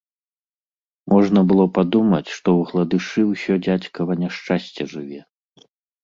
[1.13, 5.21] Можна было падумаць, што ў гладышы ўсё дзядзькава няшчасце жыве.